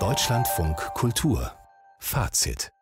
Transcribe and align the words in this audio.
Deutschlandfunk 0.00 0.76
Kultur 0.94 1.52
Fazit 2.00 2.72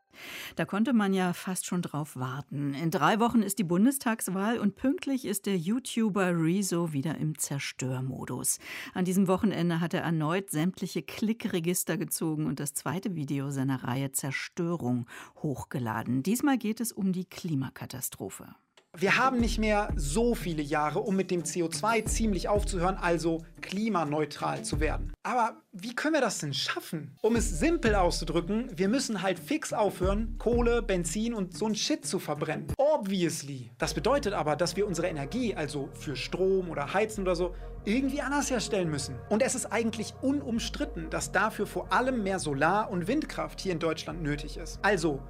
da 0.57 0.65
konnte 0.65 0.93
man 0.93 1.13
ja 1.13 1.33
fast 1.33 1.67
schon 1.67 1.83
drauf 1.83 2.17
warten. 2.17 2.73
In 2.75 2.91
drei 2.91 3.21
Wochen 3.21 3.43
ist 3.43 3.59
die 3.59 3.65
Bundestagswahl 3.65 4.59
und 4.59 4.75
pünktlich 4.75 5.25
ist 5.27 5.45
der 5.47 5.57
YouTuber 5.57 6.31
Rezo 6.31 6.93
wieder 6.93 7.19
im 7.19 7.37
Zerstörmodus. 7.37 8.59
An 8.95 9.05
diesem 9.05 9.29
Wochenende 9.29 9.81
hat 9.81 9.93
er 9.95 10.03
erneut 10.03 10.51
sämtliche 10.51 11.03
Klickregister 11.03 11.97
gezogen 11.99 12.47
und 12.47 12.61
das 12.61 12.73
zweite 12.73 13.15
Video 13.15 13.51
seiner 13.51 13.85
Reihe 13.85 14.13
Zerstörung 14.13 15.07
hochgeladen. 15.43 16.23
Diesmal 16.23 16.57
geht 16.57 16.81
es 16.81 16.93
um 16.93 17.13
die 17.13 17.25
Klimakatastrophe. 17.25 18.55
Wir 18.95 19.17
haben 19.17 19.41
nicht 19.41 19.59
mehr 19.59 19.91
so 19.97 20.35
viele 20.35 20.63
Jahre, 20.63 21.01
um 21.01 21.17
mit 21.17 21.31
dem 21.31 21.45
CO2 21.45 22.05
ziemlich 22.05 22.49
aufzuhören, 22.49 22.97
also 22.97 23.43
klimaneutral 23.63 24.63
zu 24.63 24.81
werden. 24.81 25.13
Aber 25.23 25.63
wie 25.73 25.95
können 25.95 26.15
wir 26.15 26.21
das 26.21 26.39
denn 26.39 26.53
schaffen? 26.53 27.17
Um 27.23 27.37
es 27.37 27.59
simpel 27.59 27.95
auszudrücken, 27.95 28.71
wir 28.77 28.89
müssen 28.89 29.23
halt 29.23 29.39
fix 29.39 29.73
aufhören, 29.73 30.37
Kohle, 30.39 30.83
Benzin 30.83 31.33
und 31.33 31.57
so 31.57 31.67
ein 31.67 31.75
Shit 31.75 32.05
zu 32.05 32.19
verbrennen. 32.19 32.67
Obviously. 32.77 33.71
Das 33.79 33.95
bedeutet 33.95 34.35
aber, 34.35 34.57
dass 34.57 34.77
wir 34.77 34.87
unsere 34.87 35.09
Energie, 35.09 35.55
also 35.55 35.89
für 35.95 36.17
Strom 36.17 36.69
oder 36.69 36.93
Heizen 36.93 37.23
oder 37.23 37.37
so, 37.37 37.55
irgendwie 37.85 38.21
anders 38.21 38.51
herstellen 38.51 38.91
müssen. 38.91 39.17
Und 39.29 39.43
es 39.43 39.55
ist 39.55 39.67
eigentlich 39.67 40.15
unumstritten, 40.21 41.11
dass 41.11 41.33
dafür 41.33 41.67
vor 41.67 41.93
allem 41.93 42.23
mehr 42.23 42.39
Solar- 42.39 42.91
und 42.91 43.09
Windkraft 43.09 43.61
hier 43.61 43.73
in 43.73 43.79
Deutschland 43.79 44.23
nötig 44.23 44.57
ist. 44.57 44.79
Also 44.83 45.21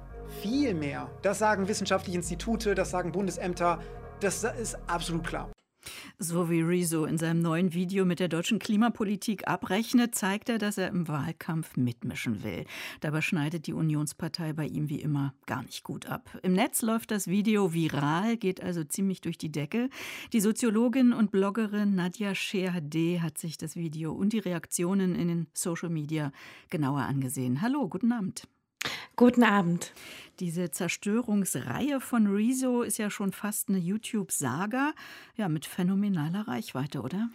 viel 0.41 0.73
mehr. 0.73 1.09
Das 1.21 1.39
sagen 1.39 1.67
wissenschaftliche 1.67 2.17
Institute, 2.17 2.75
das 2.75 2.91
sagen 2.91 3.11
Bundesämter. 3.11 3.79
Das 4.19 4.43
ist 4.43 4.77
absolut 4.87 5.25
klar. 5.25 5.49
So 6.19 6.49
wie 6.49 6.61
Rezo 6.61 7.05
in 7.05 7.17
seinem 7.17 7.41
neuen 7.41 7.73
Video 7.73 8.05
mit 8.05 8.19
der 8.19 8.27
deutschen 8.27 8.59
Klimapolitik 8.59 9.47
abrechnet, 9.47 10.15
zeigt 10.15 10.49
er, 10.49 10.57
dass 10.57 10.77
er 10.77 10.89
im 10.89 11.07
Wahlkampf 11.07 11.75
mitmischen 11.75 12.43
will. 12.43 12.65
Dabei 13.01 13.21
schneidet 13.21 13.67
die 13.67 13.73
Unionspartei 13.73 14.53
bei 14.53 14.65
ihm 14.65 14.89
wie 14.89 15.01
immer 15.01 15.33
gar 15.45 15.63
nicht 15.63 15.83
gut 15.83 16.05
ab. 16.05 16.37
Im 16.43 16.53
Netz 16.53 16.81
läuft 16.81 17.11
das 17.11 17.27
Video 17.27 17.73
viral, 17.73 18.37
geht 18.37 18.61
also 18.61 18.83
ziemlich 18.83 19.21
durch 19.21 19.37
die 19.37 19.51
Decke. 19.51 19.89
Die 20.31 20.41
Soziologin 20.41 21.13
und 21.13 21.31
Bloggerin 21.31 21.95
Nadja 21.95 22.35
Scherhade 22.35 23.21
hat 23.21 23.37
sich 23.37 23.57
das 23.57 23.75
Video 23.75 24.13
und 24.13 24.33
die 24.33 24.39
Reaktionen 24.39 25.15
in 25.15 25.27
den 25.27 25.47
Social 25.53 25.89
Media 25.89 26.31
genauer 26.69 27.01
angesehen. 27.01 27.61
Hallo, 27.61 27.87
guten 27.87 28.11
Abend. 28.11 28.47
Guten 29.15 29.43
Abend. 29.43 29.91
Diese 30.39 30.71
Zerstörungsreihe 30.71 32.01
von 32.01 32.25
Rezo 32.25 32.81
ist 32.81 32.97
ja 32.97 33.11
schon 33.11 33.31
fast 33.31 33.69
eine 33.69 33.77
YouTube-Saga, 33.77 34.93
ja, 35.35 35.49
mit 35.49 35.67
phänomenaler 35.67 36.47
Reichweite, 36.47 37.01
oder? 37.01 37.29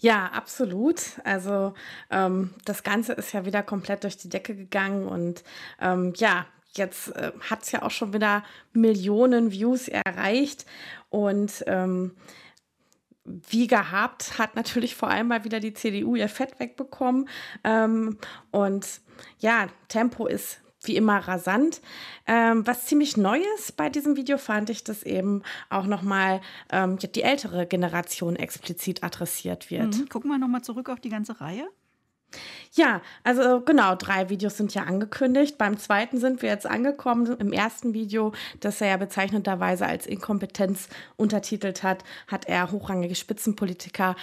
Ja, 0.00 0.26
absolut. 0.26 1.20
Also 1.22 1.74
ähm, 2.10 2.54
das 2.64 2.82
Ganze 2.82 3.12
ist 3.12 3.32
ja 3.32 3.46
wieder 3.46 3.62
komplett 3.62 4.02
durch 4.02 4.16
die 4.16 4.28
Decke 4.28 4.56
gegangen 4.56 5.06
und 5.06 5.44
ähm, 5.80 6.12
ja, 6.16 6.46
jetzt 6.72 7.14
äh, 7.14 7.30
hat 7.48 7.62
es 7.62 7.70
ja 7.70 7.82
auch 7.82 7.92
schon 7.92 8.12
wieder 8.12 8.42
Millionen 8.72 9.52
Views 9.52 9.86
erreicht 9.86 10.66
und 11.08 11.62
ähm, 11.68 12.16
wie 13.24 13.68
gehabt 13.68 14.38
hat 14.38 14.56
natürlich 14.56 14.96
vor 14.96 15.08
allem 15.08 15.28
mal 15.28 15.44
wieder 15.44 15.60
die 15.60 15.74
CDU 15.74 16.16
ihr 16.16 16.28
Fett 16.28 16.58
wegbekommen. 16.58 17.28
Ähm, 17.62 18.18
und 18.50 19.00
ja, 19.38 19.66
Tempo 19.88 20.26
ist 20.26 20.60
wie 20.84 20.96
immer 20.96 21.18
rasant. 21.18 21.80
Ähm, 22.26 22.66
was 22.66 22.86
ziemlich 22.86 23.16
Neues 23.16 23.72
bei 23.76 23.88
diesem 23.90 24.16
Video 24.16 24.38
fand 24.38 24.70
ich, 24.70 24.84
dass 24.84 25.02
eben 25.02 25.42
auch 25.70 25.86
nochmal 25.86 26.40
ähm, 26.70 26.98
die 26.98 27.22
ältere 27.22 27.66
Generation 27.66 28.36
explizit 28.36 29.02
adressiert 29.02 29.70
wird. 29.70 29.96
Mhm. 29.96 30.08
Gucken 30.08 30.30
wir 30.30 30.38
nochmal 30.38 30.62
zurück 30.62 30.88
auf 30.88 31.00
die 31.00 31.10
ganze 31.10 31.40
Reihe. 31.40 31.68
Ja, 32.72 33.00
also 33.24 33.62
genau, 33.62 33.94
drei 33.94 34.28
Videos 34.28 34.58
sind 34.58 34.74
ja 34.74 34.82
angekündigt. 34.82 35.56
Beim 35.56 35.78
zweiten 35.78 36.18
sind 36.18 36.42
wir 36.42 36.50
jetzt 36.50 36.66
angekommen. 36.66 37.26
Im 37.38 37.52
ersten 37.52 37.94
Video, 37.94 38.32
das 38.60 38.80
er 38.82 38.88
ja 38.88 38.96
bezeichnenderweise 38.98 39.86
als 39.86 40.06
Inkompetenz 40.06 40.88
untertitelt 41.16 41.82
hat, 41.82 42.04
hat 42.26 42.46
er 42.46 42.70
hochrangige 42.70 43.14
Spitzenpolitiker 43.14 44.14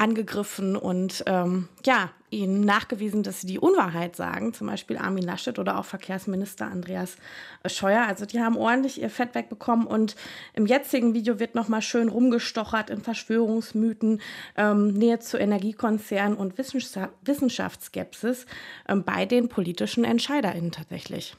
angegriffen 0.00 0.76
und 0.76 1.22
ähm, 1.26 1.68
ja, 1.84 2.10
ihnen 2.30 2.64
nachgewiesen, 2.64 3.22
dass 3.22 3.42
sie 3.42 3.46
die 3.46 3.58
Unwahrheit 3.58 4.16
sagen, 4.16 4.54
zum 4.54 4.68
Beispiel 4.68 4.96
Armin 4.96 5.24
Laschet 5.24 5.58
oder 5.58 5.78
auch 5.78 5.84
Verkehrsminister 5.84 6.66
Andreas 6.66 7.16
Scheuer. 7.66 8.06
Also 8.06 8.24
die 8.24 8.40
haben 8.40 8.56
ordentlich 8.56 9.02
ihr 9.02 9.10
Fett 9.10 9.34
wegbekommen 9.34 9.86
und 9.86 10.16
im 10.54 10.64
jetzigen 10.64 11.12
Video 11.12 11.38
wird 11.38 11.54
nochmal 11.54 11.82
schön 11.82 12.08
rumgestochert 12.08 12.88
in 12.88 13.02
Verschwörungsmythen, 13.02 14.22
ähm, 14.56 14.94
Nähe 14.94 15.18
zu 15.18 15.36
Energiekonzernen 15.36 16.36
und 16.36 16.56
Wissenschaftsskepsis 16.56 18.46
ähm, 18.88 19.04
bei 19.04 19.26
den 19.26 19.48
politischen 19.50 20.04
EntscheiderInnen 20.04 20.72
tatsächlich. 20.72 21.36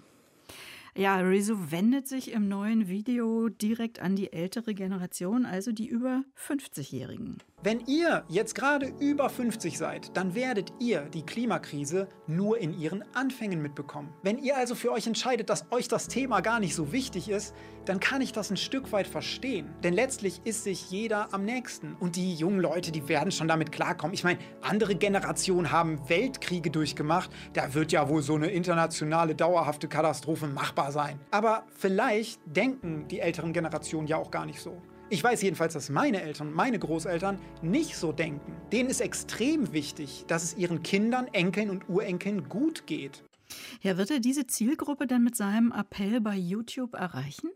Ja, 0.96 1.18
Rezo 1.18 1.72
wendet 1.72 2.08
sich 2.08 2.32
im 2.34 2.50
neuen 2.50 2.90
Video 2.90 3.48
direkt 3.48 4.02
an 4.02 4.18
die 4.18 4.34
ältere 4.34 4.74
Generation, 4.74 5.46
also 5.46 5.72
die 5.72 5.88
über 5.88 6.24
50-Jährigen. 6.36 7.38
Wenn 7.64 7.82
ihr 7.86 8.24
jetzt 8.28 8.56
gerade 8.56 8.92
über 9.00 9.30
50 9.30 9.78
seid, 9.78 10.18
dann 10.18 10.34
werdet 10.34 10.74
ihr 10.80 11.02
die 11.02 11.22
Klimakrise 11.22 12.08
nur 12.26 12.58
in 12.58 12.74
ihren 12.74 13.04
Anfängen 13.14 13.62
mitbekommen. 13.62 14.12
Wenn 14.24 14.40
ihr 14.40 14.58
also 14.58 14.74
für 14.74 14.92
euch 14.92 15.06
entscheidet, 15.06 15.52
dass 15.52 15.72
euch 15.72 15.88
das 15.88 16.08
Thema 16.08 16.42
gar 16.42 16.60
nicht 16.60 16.74
so 16.74 16.92
wichtig 16.92 17.30
ist, 17.30 17.54
dann 17.86 18.00
kann 18.00 18.22
ich 18.22 18.32
das 18.32 18.50
ein 18.50 18.58
Stück 18.58 18.92
weit 18.92 19.06
verstehen. 19.06 19.70
Denn 19.84 19.94
letztlich 19.94 20.42
ist 20.44 20.64
sich 20.64 20.90
jeder 20.90 21.32
am 21.36 21.46
nächsten. 21.46 21.94
Und 22.00 22.16
die 22.16 22.34
jungen 22.34 22.60
Leute, 22.60 22.92
die 22.92 23.08
werden 23.08 23.32
schon 23.32 23.48
damit 23.48 23.72
klarkommen. 23.72 24.16
Ich 24.16 24.24
meine, 24.24 24.40
andere 24.64 24.96
Generationen 24.96 25.72
haben 25.72 26.10
Weltkriege 26.10 26.72
durchgemacht. 26.72 27.30
Da 27.54 27.76
wird 27.76 27.92
ja 27.92 28.10
wohl 28.10 28.24
so 28.24 28.34
eine 28.34 28.48
internationale, 28.48 29.36
dauerhafte 29.36 29.88
Katastrophe 29.88 30.48
machbar 30.48 30.92
sein. 30.92 31.20
Aber 31.30 31.68
vielleicht 31.78 32.42
denken 32.46 33.08
die 33.08 33.20
älteren 33.20 33.54
Generationen 33.54 34.08
ja 34.08 34.18
auch 34.18 34.32
gar 34.32 34.48
nicht 34.48 34.62
so. 34.62 34.82
Ich 35.12 35.22
weiß 35.22 35.42
jedenfalls, 35.42 35.74
dass 35.74 35.90
meine 35.90 36.22
Eltern, 36.22 36.54
meine 36.54 36.80
Großeltern 36.80 37.38
nicht 37.62 37.98
so 37.98 38.14
denken. 38.14 38.56
Denen 38.72 38.90
ist 38.90 39.02
extrem 39.02 39.74
wichtig, 39.74 40.24
dass 40.28 40.42
es 40.42 40.56
ihren 40.56 40.84
Kindern, 40.84 41.28
Enkeln 41.34 41.70
und 41.70 41.90
Urenkeln 41.90 42.48
gut 42.48 42.88
geht. 42.88 43.22
Ja, 43.82 43.98
wird 43.98 44.10
er 44.10 44.22
diese 44.22 44.48
Zielgruppe 44.48 45.08
dann 45.08 45.26
mit 45.26 45.36
seinem 45.36 45.74
Appell 45.74 46.22
bei 46.22 46.38
YouTube 46.38 46.94
erreichen? 46.94 47.50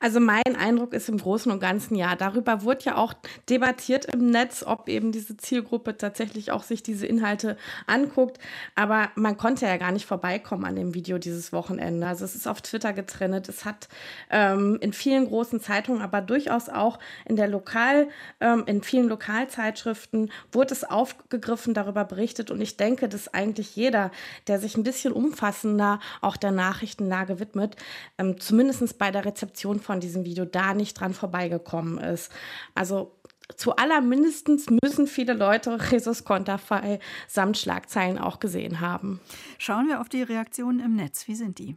Also 0.00 0.20
mein 0.20 0.54
Eindruck 0.56 0.92
ist 0.94 1.08
im 1.08 1.18
Großen 1.18 1.50
und 1.50 1.58
Ganzen 1.58 1.96
ja. 1.96 2.14
Darüber 2.14 2.62
wurde 2.62 2.84
ja 2.84 2.96
auch 2.96 3.14
debattiert 3.48 4.04
im 4.04 4.30
Netz, 4.30 4.62
ob 4.64 4.88
eben 4.88 5.10
diese 5.10 5.36
Zielgruppe 5.36 5.96
tatsächlich 5.96 6.52
auch 6.52 6.62
sich 6.62 6.84
diese 6.84 7.06
Inhalte 7.06 7.56
anguckt. 7.88 8.38
Aber 8.76 9.10
man 9.16 9.36
konnte 9.36 9.66
ja 9.66 9.76
gar 9.76 9.90
nicht 9.90 10.06
vorbeikommen 10.06 10.64
an 10.64 10.76
dem 10.76 10.94
Video 10.94 11.18
dieses 11.18 11.52
Wochenende. 11.52 12.06
Also 12.06 12.24
es 12.24 12.36
ist 12.36 12.46
auf 12.46 12.62
Twitter 12.62 12.92
getrennt. 12.92 13.48
Es 13.48 13.64
hat 13.64 13.88
ähm, 14.30 14.78
in 14.80 14.92
vielen 14.92 15.26
großen 15.26 15.60
Zeitungen, 15.60 16.00
aber 16.00 16.20
durchaus 16.20 16.68
auch 16.68 17.00
in 17.24 17.34
der 17.34 17.48
Lokal, 17.48 18.08
ähm, 18.40 18.62
in 18.66 18.82
vielen 18.82 19.08
Lokalzeitschriften 19.08 20.30
wurde 20.52 20.74
es 20.74 20.84
aufgegriffen, 20.84 21.74
darüber 21.74 22.04
berichtet. 22.04 22.52
Und 22.52 22.60
ich 22.60 22.76
denke, 22.76 23.08
dass 23.08 23.34
eigentlich 23.34 23.74
jeder, 23.74 24.12
der 24.46 24.60
sich 24.60 24.76
ein 24.76 24.84
bisschen 24.84 25.12
umfassender 25.12 25.98
auch 26.20 26.36
der 26.36 26.52
Nachrichtenlage 26.52 27.40
widmet, 27.40 27.74
ähm, 28.16 28.38
zumindest 28.38 28.96
bei 28.98 29.10
der 29.10 29.24
Rezeption 29.24 29.80
von 29.88 30.00
diesem 30.00 30.26
Video 30.26 30.44
da 30.44 30.74
nicht 30.74 31.00
dran 31.00 31.14
vorbeigekommen 31.14 31.96
ist. 31.96 32.30
Also 32.74 33.18
zu 33.56 33.74
allermindestens 33.76 34.66
müssen 34.82 35.06
viele 35.06 35.32
Leute 35.32 35.78
Jesus 35.90 36.24
Konterfei 36.24 37.00
samt 37.26 37.56
Schlagzeilen 37.56 38.18
auch 38.18 38.38
gesehen 38.38 38.80
haben. 38.80 39.18
Schauen 39.56 39.88
wir 39.88 40.02
auf 40.02 40.10
die 40.10 40.22
Reaktionen 40.22 40.80
im 40.80 40.94
Netz. 40.94 41.26
Wie 41.26 41.34
sind 41.34 41.58
die? 41.58 41.74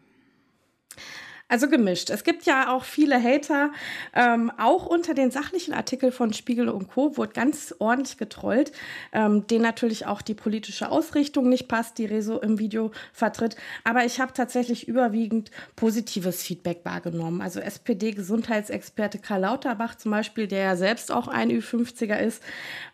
Also 1.51 1.67
gemischt. 1.67 2.09
Es 2.09 2.23
gibt 2.23 2.45
ja 2.45 2.73
auch 2.73 2.85
viele 2.85 3.21
Hater. 3.21 3.73
Ähm, 4.15 4.53
auch 4.57 4.85
unter 4.85 5.13
den 5.13 5.31
sachlichen 5.31 5.73
Artikeln 5.73 6.13
von 6.13 6.31
Spiegel 6.31 6.69
und 6.69 6.87
Co. 6.87 7.17
wurde 7.17 7.33
ganz 7.33 7.75
ordentlich 7.77 8.17
getrollt, 8.17 8.71
ähm, 9.11 9.45
denen 9.47 9.63
natürlich 9.63 10.05
auch 10.05 10.21
die 10.21 10.33
politische 10.33 10.89
Ausrichtung 10.89 11.49
nicht 11.49 11.67
passt, 11.67 11.97
die 11.97 12.05
Rezo 12.05 12.39
im 12.39 12.57
Video 12.57 12.91
vertritt. 13.11 13.57
Aber 13.83 14.05
ich 14.05 14.21
habe 14.21 14.31
tatsächlich 14.31 14.87
überwiegend 14.87 15.51
positives 15.75 16.41
Feedback 16.41 16.85
wahrgenommen. 16.85 17.41
Also 17.41 17.59
SPD-Gesundheitsexperte 17.59 19.19
Karl 19.19 19.41
Lauterbach 19.41 19.95
zum 19.95 20.11
Beispiel, 20.11 20.47
der 20.47 20.59
ja 20.59 20.75
selbst 20.77 21.11
auch 21.11 21.27
ein 21.27 21.51
Ü50er 21.51 22.17
ist, 22.17 22.41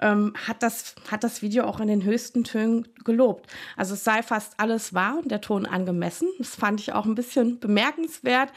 ähm, 0.01 0.33
hat, 0.47 0.63
das, 0.63 0.95
hat 1.11 1.23
das 1.23 1.43
Video 1.43 1.65
auch 1.65 1.79
in 1.79 1.89
den 1.89 2.03
höchsten 2.03 2.43
Tönen 2.43 2.87
gelobt. 3.05 3.45
Also 3.75 3.93
es 3.93 4.03
sei 4.03 4.23
fast 4.23 4.59
alles 4.59 4.95
wahr 4.95 5.19
und 5.21 5.29
der 5.29 5.41
Ton 5.41 5.67
angemessen. 5.67 6.27
Das 6.39 6.55
fand 6.55 6.79
ich 6.79 6.93
auch 6.93 7.05
ein 7.05 7.13
bisschen 7.13 7.59
bemerkenswert 7.59 8.46
erklärt, 8.47 8.51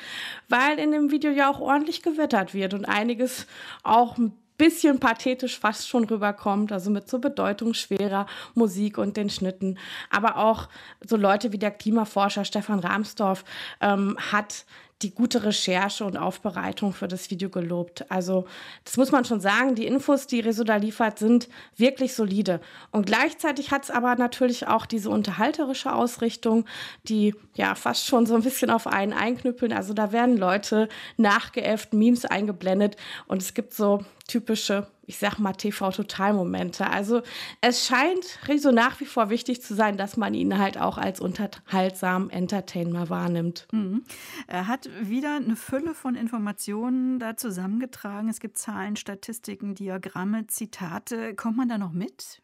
weil 0.48 0.78
in 0.78 0.92
dem 0.92 1.10
Video 1.10 1.30
ja 1.30 1.50
auch 1.50 1.60
ordentlich 1.60 2.02
gewittert 2.02 2.54
wird 2.54 2.74
und 2.74 2.84
einiges 2.84 3.46
auch 3.82 4.18
ein 4.18 4.32
bisschen 4.58 5.00
pathetisch 5.00 5.58
fast 5.58 5.88
schon 5.88 6.04
rüberkommt, 6.04 6.70
also 6.70 6.90
mit 6.90 7.08
so 7.08 7.18
bedeutungsschwerer 7.18 8.26
Musik 8.54 8.98
und 8.98 9.16
den 9.16 9.30
Schnitten. 9.30 9.78
Aber 10.10 10.36
auch 10.36 10.68
so 11.06 11.16
Leute 11.16 11.52
wie 11.52 11.58
der 11.58 11.70
Klimaforscher 11.70 12.44
Stefan 12.44 12.80
Rahmsdorf 12.80 13.44
ähm, 13.80 14.18
hat 14.32 14.66
die 15.02 15.14
gute 15.14 15.44
Recherche 15.44 16.04
und 16.04 16.16
Aufbereitung 16.16 16.92
für 16.92 17.08
das 17.08 17.30
Video 17.30 17.48
gelobt. 17.48 18.10
Also 18.10 18.46
das 18.84 18.96
muss 18.96 19.12
man 19.12 19.24
schon 19.24 19.40
sagen, 19.40 19.74
die 19.74 19.86
Infos, 19.86 20.26
die 20.26 20.40
Rezo 20.40 20.64
da 20.64 20.76
liefert, 20.76 21.18
sind 21.18 21.48
wirklich 21.76 22.14
solide. 22.14 22.60
Und 22.90 23.06
gleichzeitig 23.06 23.70
hat 23.70 23.84
es 23.84 23.90
aber 23.90 24.14
natürlich 24.16 24.68
auch 24.68 24.86
diese 24.86 25.10
unterhalterische 25.10 25.94
Ausrichtung, 25.94 26.66
die 27.04 27.34
ja 27.54 27.74
fast 27.74 28.06
schon 28.06 28.26
so 28.26 28.34
ein 28.34 28.42
bisschen 28.42 28.70
auf 28.70 28.86
einen 28.86 29.12
einknüppeln. 29.12 29.72
Also 29.72 29.94
da 29.94 30.12
werden 30.12 30.36
Leute 30.36 30.88
nachgeäfft, 31.16 31.94
Memes 31.94 32.24
eingeblendet 32.24 32.96
und 33.26 33.40
es 33.40 33.54
gibt 33.54 33.72
so 33.74 34.04
typische, 34.28 34.86
ich 35.10 35.18
sag 35.18 35.40
mal, 35.40 35.54
TV-Total-Momente. 35.54 36.88
Also 36.88 37.22
es 37.60 37.84
scheint 37.84 38.38
Rezo 38.46 38.70
nach 38.70 39.00
wie 39.00 39.06
vor 39.06 39.28
wichtig 39.28 39.60
zu 39.60 39.74
sein, 39.74 39.96
dass 39.96 40.16
man 40.16 40.34
ihn 40.34 40.56
halt 40.56 40.78
auch 40.78 40.98
als 40.98 41.18
unterhaltsamen 41.18 42.30
Entertainer 42.30 43.10
wahrnimmt. 43.10 43.66
Mhm. 43.72 44.04
Er 44.46 44.68
hat 44.68 44.88
wieder 45.02 45.34
eine 45.34 45.56
Fülle 45.56 45.94
von 45.94 46.14
Informationen 46.14 47.18
da 47.18 47.36
zusammengetragen. 47.36 48.28
Es 48.28 48.38
gibt 48.38 48.56
Zahlen, 48.56 48.94
Statistiken, 48.94 49.74
Diagramme, 49.74 50.46
Zitate. 50.46 51.34
Kommt 51.34 51.56
man 51.56 51.68
da 51.68 51.76
noch 51.76 51.92
mit? 51.92 52.40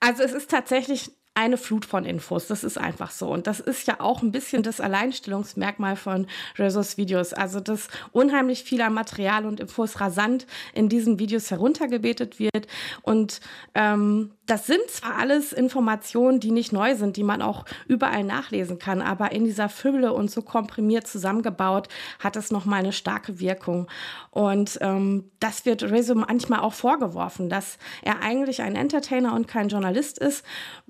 Also 0.00 0.24
es 0.24 0.32
ist 0.32 0.50
tatsächlich 0.50 1.12
eine 1.36 1.58
Flut 1.58 1.84
von 1.84 2.04
Infos. 2.04 2.46
Das 2.46 2.64
ist 2.64 2.78
einfach 2.78 3.10
so. 3.10 3.28
Und 3.28 3.46
das 3.46 3.60
ist 3.60 3.86
ja 3.86 4.00
auch 4.00 4.22
ein 4.22 4.32
bisschen 4.32 4.62
das 4.62 4.80
Alleinstellungsmerkmal 4.80 5.96
von 5.96 6.26
Rezos 6.58 6.96
Videos. 6.96 7.32
Also, 7.34 7.60
dass 7.60 7.88
unheimlich 8.12 8.64
viel 8.64 8.88
Material 8.88 9.44
und 9.44 9.60
Infos 9.60 10.00
rasant 10.00 10.46
in 10.72 10.88
diesen 10.88 11.18
Videos 11.18 11.50
heruntergebetet 11.50 12.38
wird. 12.38 12.66
Und 13.02 13.40
ähm, 13.74 14.30
das 14.46 14.66
sind 14.66 14.88
zwar 14.88 15.18
alles 15.18 15.52
Informationen, 15.52 16.40
die 16.40 16.52
nicht 16.52 16.72
neu 16.72 16.94
sind, 16.94 17.16
die 17.16 17.24
man 17.24 17.42
auch 17.42 17.64
überall 17.88 18.22
nachlesen 18.22 18.78
kann, 18.78 19.02
aber 19.02 19.32
in 19.32 19.44
dieser 19.44 19.68
Fülle 19.68 20.12
und 20.12 20.30
so 20.30 20.42
komprimiert 20.42 21.06
zusammengebaut 21.06 21.88
hat 22.20 22.36
es 22.36 22.52
nochmal 22.52 22.80
eine 22.80 22.92
starke 22.92 23.40
Wirkung. 23.40 23.88
Und 24.30 24.78
ähm, 24.80 25.30
das 25.40 25.66
wird 25.66 25.82
Rezo 25.82 26.14
manchmal 26.14 26.60
auch 26.60 26.74
vorgeworfen, 26.74 27.48
dass 27.48 27.78
er 28.02 28.22
eigentlich 28.22 28.62
ein 28.62 28.76
Entertainer 28.76 29.34
und 29.34 29.48
kein 29.48 29.68
Journalist 29.68 30.18
ist, 30.18 30.44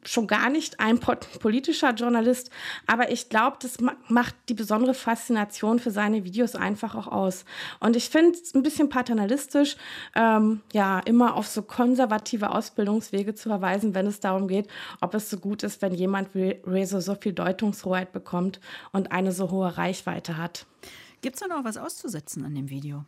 schon 0.05 0.27
gar 0.27 0.51
nicht 0.51 0.79
ein 0.79 1.01
politischer 1.01 1.91
Journalist, 1.91 2.51
aber 2.87 3.11
ich 3.11 3.29
glaube, 3.29 3.57
das 3.61 3.79
macht 4.09 4.35
die 4.49 4.55
besondere 4.55 4.95
Faszination 4.95 5.79
für 5.79 5.91
seine 5.91 6.25
Videos 6.25 6.55
einfach 6.55 6.95
auch 6.95 7.09
aus. 7.09 7.45
Und 7.81 7.97
ich 7.97 8.09
finde 8.09 8.39
es 8.39 8.55
ein 8.55 8.63
bisschen 8.63 8.89
paternalistisch, 8.89 9.77
ähm, 10.15 10.61
ja, 10.73 11.01
immer 11.01 11.35
auf 11.35 11.47
so 11.49 11.63
konservative 11.63 12.51
Ausbildungswege 12.51 13.35
zu 13.35 13.46
verweisen, 13.49 13.95
wenn 13.95 14.07
es 14.07 14.21
darum 14.21 14.49
geht, 14.49 14.69
ob 15.01 15.15
es 15.15 15.31
so 15.31 15.39
gut 15.39 15.63
ist, 15.63 15.83
wenn 15.83 15.95
jemand 15.95 16.35
wie 16.35 16.61
Rezo 16.67 17.01
so 17.01 17.15
viel 17.15 17.33
Deutungshoheit 17.33 18.13
bekommt 18.13 18.61
und 18.93 19.13
eine 19.13 19.33
so 19.33 19.51
hohe 19.51 19.77
Reichweite 19.77 20.37
hat. 20.37 20.67
Gibt 21.21 21.37
es 21.37 21.41
da 21.41 21.49
noch 21.49 21.65
was 21.65 21.77
auszusetzen 21.77 22.45
an 22.45 22.55
dem 22.55 22.71
Video? 22.71 23.05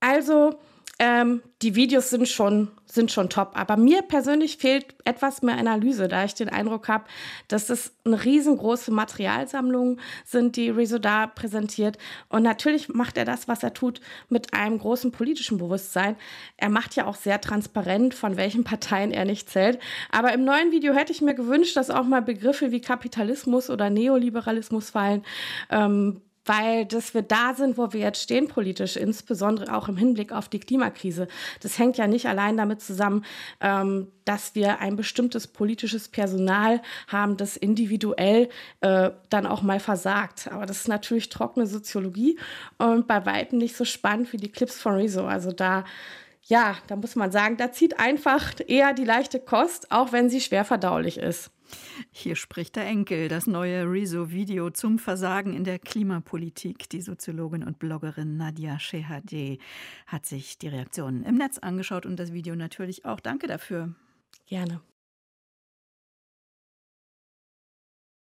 Also, 0.00 0.58
ähm, 1.00 1.40
die 1.62 1.76
Videos 1.76 2.10
sind 2.10 2.28
schon, 2.28 2.68
sind 2.84 3.10
schon 3.10 3.30
top. 3.30 3.52
Aber 3.54 3.78
mir 3.78 4.02
persönlich 4.02 4.58
fehlt 4.58 4.94
etwas 5.06 5.40
mehr 5.40 5.56
Analyse, 5.56 6.08
da 6.08 6.26
ich 6.26 6.34
den 6.34 6.50
Eindruck 6.50 6.88
habe, 6.88 7.04
dass 7.48 7.70
es 7.70 7.94
eine 8.04 8.22
riesengroße 8.22 8.90
Materialsammlung 8.90 9.98
sind, 10.26 10.56
die 10.56 10.68
Rezo 10.68 10.98
da 10.98 11.26
präsentiert. 11.26 11.96
Und 12.28 12.42
natürlich 12.42 12.90
macht 12.90 13.16
er 13.16 13.24
das, 13.24 13.48
was 13.48 13.62
er 13.62 13.72
tut, 13.72 14.02
mit 14.28 14.52
einem 14.52 14.78
großen 14.78 15.10
politischen 15.10 15.56
Bewusstsein. 15.56 16.16
Er 16.58 16.68
macht 16.68 16.94
ja 16.96 17.06
auch 17.06 17.16
sehr 17.16 17.40
transparent, 17.40 18.12
von 18.12 18.36
welchen 18.36 18.64
Parteien 18.64 19.10
er 19.10 19.24
nicht 19.24 19.48
zählt. 19.48 19.78
Aber 20.10 20.34
im 20.34 20.44
neuen 20.44 20.70
Video 20.70 20.92
hätte 20.92 21.12
ich 21.12 21.22
mir 21.22 21.34
gewünscht, 21.34 21.78
dass 21.78 21.88
auch 21.88 22.04
mal 22.04 22.20
Begriffe 22.20 22.72
wie 22.72 22.82
Kapitalismus 22.82 23.70
oder 23.70 23.88
Neoliberalismus 23.88 24.90
fallen. 24.90 25.24
Ähm, 25.70 26.20
weil 26.50 26.84
dass 26.84 27.14
wir 27.14 27.22
da 27.22 27.54
sind, 27.54 27.78
wo 27.78 27.92
wir 27.92 28.00
jetzt 28.00 28.20
stehen 28.20 28.48
politisch, 28.48 28.96
insbesondere 28.96 29.72
auch 29.72 29.86
im 29.86 29.96
Hinblick 29.96 30.32
auf 30.32 30.48
die 30.48 30.58
Klimakrise. 30.58 31.28
Das 31.62 31.78
hängt 31.78 31.96
ja 31.96 32.08
nicht 32.08 32.26
allein 32.26 32.56
damit 32.56 32.80
zusammen, 32.80 33.24
ähm, 33.60 34.08
dass 34.24 34.56
wir 34.56 34.80
ein 34.80 34.96
bestimmtes 34.96 35.46
politisches 35.46 36.08
Personal 36.08 36.82
haben, 37.06 37.36
das 37.36 37.56
individuell 37.56 38.48
äh, 38.80 39.10
dann 39.28 39.46
auch 39.46 39.62
mal 39.62 39.78
versagt. 39.78 40.50
Aber 40.50 40.66
das 40.66 40.78
ist 40.78 40.88
natürlich 40.88 41.28
trockene 41.28 41.68
Soziologie 41.68 42.36
und 42.78 43.06
bei 43.06 43.24
weitem 43.26 43.58
nicht 43.58 43.76
so 43.76 43.84
spannend 43.84 44.32
wie 44.32 44.38
die 44.38 44.50
Clips 44.50 44.80
von 44.80 44.94
Rezo. 44.94 45.26
Also 45.26 45.52
da 45.52 45.84
ja, 46.42 46.74
da 46.88 46.96
muss 46.96 47.14
man 47.14 47.30
sagen, 47.30 47.58
da 47.58 47.70
zieht 47.70 48.00
einfach 48.00 48.54
eher 48.66 48.92
die 48.92 49.04
leichte 49.04 49.38
Kost, 49.38 49.92
auch 49.92 50.10
wenn 50.10 50.28
sie 50.28 50.40
schwer 50.40 50.64
verdaulich 50.64 51.18
ist. 51.18 51.52
Hier 52.10 52.36
spricht 52.36 52.76
der 52.76 52.86
Enkel, 52.86 53.28
das 53.28 53.46
neue 53.46 53.84
Rezo-Video 53.84 54.70
zum 54.70 54.98
Versagen 54.98 55.54
in 55.54 55.64
der 55.64 55.78
Klimapolitik. 55.78 56.88
Die 56.88 57.00
Soziologin 57.00 57.64
und 57.64 57.78
Bloggerin 57.78 58.36
Nadia 58.36 58.78
Shehadeh 58.78 59.58
hat 60.06 60.26
sich 60.26 60.58
die 60.58 60.68
Reaktionen 60.68 61.22
im 61.24 61.36
Netz 61.36 61.58
angeschaut 61.58 62.06
und 62.06 62.18
das 62.18 62.32
Video 62.32 62.54
natürlich 62.56 63.04
auch. 63.04 63.20
Danke 63.20 63.46
dafür. 63.46 63.94
Gerne. 64.46 64.80